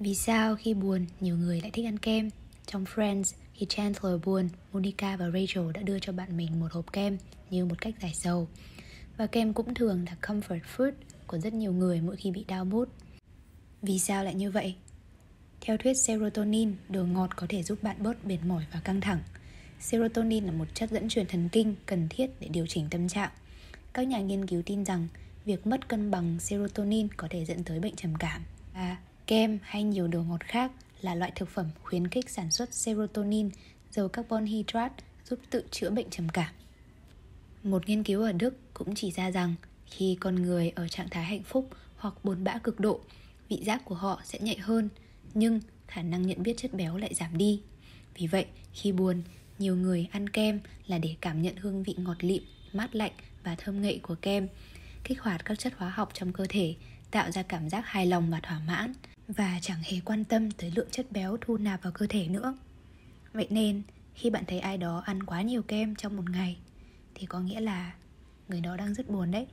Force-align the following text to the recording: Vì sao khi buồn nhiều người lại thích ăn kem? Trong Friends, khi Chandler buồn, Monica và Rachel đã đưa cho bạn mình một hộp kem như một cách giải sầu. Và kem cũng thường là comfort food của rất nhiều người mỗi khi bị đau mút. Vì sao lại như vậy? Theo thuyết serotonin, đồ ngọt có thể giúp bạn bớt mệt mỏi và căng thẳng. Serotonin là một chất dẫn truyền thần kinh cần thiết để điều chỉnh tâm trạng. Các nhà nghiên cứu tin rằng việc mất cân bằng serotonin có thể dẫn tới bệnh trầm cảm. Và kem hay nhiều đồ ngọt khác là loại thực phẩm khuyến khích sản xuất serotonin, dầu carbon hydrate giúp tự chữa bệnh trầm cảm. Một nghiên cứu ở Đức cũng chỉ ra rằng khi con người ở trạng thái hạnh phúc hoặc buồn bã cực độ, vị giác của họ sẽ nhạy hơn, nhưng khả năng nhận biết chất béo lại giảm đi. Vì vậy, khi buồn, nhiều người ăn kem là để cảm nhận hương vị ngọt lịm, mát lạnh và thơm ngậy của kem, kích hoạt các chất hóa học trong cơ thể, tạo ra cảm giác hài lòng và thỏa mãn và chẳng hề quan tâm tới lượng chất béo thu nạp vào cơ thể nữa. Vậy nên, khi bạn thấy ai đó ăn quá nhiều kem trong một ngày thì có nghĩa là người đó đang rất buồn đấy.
Vì 0.00 0.14
sao 0.14 0.56
khi 0.56 0.74
buồn 0.74 1.06
nhiều 1.20 1.36
người 1.36 1.60
lại 1.60 1.70
thích 1.70 1.86
ăn 1.86 1.98
kem? 1.98 2.30
Trong 2.66 2.84
Friends, 2.84 3.34
khi 3.54 3.66
Chandler 3.68 4.14
buồn, 4.24 4.48
Monica 4.72 5.16
và 5.16 5.30
Rachel 5.30 5.72
đã 5.74 5.82
đưa 5.82 5.98
cho 5.98 6.12
bạn 6.12 6.36
mình 6.36 6.60
một 6.60 6.72
hộp 6.72 6.92
kem 6.92 7.18
như 7.50 7.64
một 7.64 7.80
cách 7.80 7.94
giải 8.02 8.14
sầu. 8.14 8.48
Và 9.16 9.26
kem 9.26 9.52
cũng 9.52 9.74
thường 9.74 10.04
là 10.06 10.16
comfort 10.22 10.60
food 10.76 10.92
của 11.26 11.38
rất 11.38 11.52
nhiều 11.52 11.72
người 11.72 12.00
mỗi 12.00 12.16
khi 12.16 12.30
bị 12.30 12.44
đau 12.48 12.64
mút. 12.64 12.88
Vì 13.82 13.98
sao 13.98 14.24
lại 14.24 14.34
như 14.34 14.50
vậy? 14.50 14.74
Theo 15.60 15.76
thuyết 15.76 15.94
serotonin, 16.06 16.74
đồ 16.88 17.04
ngọt 17.04 17.30
có 17.36 17.46
thể 17.48 17.62
giúp 17.62 17.82
bạn 17.82 17.96
bớt 18.02 18.26
mệt 18.26 18.38
mỏi 18.46 18.64
và 18.72 18.80
căng 18.80 19.00
thẳng. 19.00 19.20
Serotonin 19.80 20.44
là 20.44 20.52
một 20.52 20.68
chất 20.74 20.90
dẫn 20.90 21.08
truyền 21.08 21.26
thần 21.26 21.48
kinh 21.48 21.74
cần 21.86 22.06
thiết 22.10 22.30
để 22.40 22.48
điều 22.48 22.66
chỉnh 22.66 22.86
tâm 22.90 23.08
trạng. 23.08 23.30
Các 23.92 24.02
nhà 24.02 24.20
nghiên 24.20 24.46
cứu 24.46 24.62
tin 24.62 24.84
rằng 24.84 25.08
việc 25.44 25.66
mất 25.66 25.88
cân 25.88 26.10
bằng 26.10 26.40
serotonin 26.40 27.08
có 27.16 27.28
thể 27.30 27.44
dẫn 27.44 27.64
tới 27.64 27.80
bệnh 27.80 27.96
trầm 27.96 28.14
cảm. 28.18 28.42
Và 28.74 28.96
kem 29.26 29.58
hay 29.62 29.82
nhiều 29.82 30.08
đồ 30.08 30.22
ngọt 30.22 30.44
khác 30.44 30.72
là 31.00 31.14
loại 31.14 31.32
thực 31.34 31.48
phẩm 31.48 31.66
khuyến 31.82 32.08
khích 32.08 32.30
sản 32.30 32.50
xuất 32.50 32.74
serotonin, 32.74 33.50
dầu 33.90 34.08
carbon 34.08 34.46
hydrate 34.46 34.94
giúp 35.24 35.38
tự 35.50 35.64
chữa 35.70 35.90
bệnh 35.90 36.10
trầm 36.10 36.28
cảm. 36.28 36.54
Một 37.62 37.88
nghiên 37.88 38.02
cứu 38.02 38.22
ở 38.22 38.32
Đức 38.32 38.74
cũng 38.74 38.94
chỉ 38.94 39.10
ra 39.10 39.30
rằng 39.30 39.54
khi 39.86 40.16
con 40.20 40.34
người 40.34 40.72
ở 40.74 40.88
trạng 40.88 41.08
thái 41.08 41.24
hạnh 41.24 41.42
phúc 41.42 41.70
hoặc 41.96 42.24
buồn 42.24 42.44
bã 42.44 42.58
cực 42.58 42.80
độ, 42.80 43.00
vị 43.48 43.62
giác 43.64 43.84
của 43.84 43.94
họ 43.94 44.20
sẽ 44.24 44.38
nhạy 44.42 44.58
hơn, 44.58 44.88
nhưng 45.34 45.60
khả 45.86 46.02
năng 46.02 46.26
nhận 46.26 46.42
biết 46.42 46.54
chất 46.56 46.74
béo 46.74 46.96
lại 46.96 47.14
giảm 47.14 47.38
đi. 47.38 47.62
Vì 48.14 48.26
vậy, 48.26 48.46
khi 48.72 48.92
buồn, 48.92 49.22
nhiều 49.58 49.76
người 49.76 50.08
ăn 50.12 50.28
kem 50.28 50.60
là 50.86 50.98
để 50.98 51.16
cảm 51.20 51.42
nhận 51.42 51.56
hương 51.56 51.82
vị 51.82 51.94
ngọt 51.98 52.24
lịm, 52.24 52.42
mát 52.72 52.94
lạnh 52.94 53.12
và 53.44 53.54
thơm 53.54 53.82
ngậy 53.82 54.00
của 54.02 54.14
kem, 54.22 54.48
kích 55.04 55.20
hoạt 55.20 55.44
các 55.44 55.58
chất 55.58 55.72
hóa 55.76 55.88
học 55.88 56.10
trong 56.14 56.32
cơ 56.32 56.46
thể, 56.48 56.74
tạo 57.10 57.30
ra 57.30 57.42
cảm 57.42 57.68
giác 57.68 57.86
hài 57.86 58.06
lòng 58.06 58.30
và 58.30 58.40
thỏa 58.40 58.58
mãn 58.58 58.92
và 59.28 59.58
chẳng 59.62 59.78
hề 59.82 60.00
quan 60.04 60.24
tâm 60.24 60.50
tới 60.50 60.72
lượng 60.74 60.88
chất 60.90 61.12
béo 61.12 61.36
thu 61.40 61.56
nạp 61.56 61.82
vào 61.82 61.92
cơ 61.92 62.06
thể 62.08 62.28
nữa. 62.28 62.54
Vậy 63.32 63.46
nên, 63.50 63.82
khi 64.14 64.30
bạn 64.30 64.44
thấy 64.46 64.60
ai 64.60 64.78
đó 64.78 65.02
ăn 65.06 65.22
quá 65.22 65.42
nhiều 65.42 65.62
kem 65.62 65.94
trong 65.94 66.16
một 66.16 66.30
ngày 66.30 66.56
thì 67.14 67.26
có 67.26 67.40
nghĩa 67.40 67.60
là 67.60 67.94
người 68.48 68.60
đó 68.60 68.76
đang 68.76 68.94
rất 68.94 69.10
buồn 69.10 69.30
đấy. 69.30 69.46